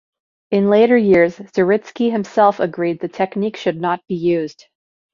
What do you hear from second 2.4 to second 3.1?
agreed the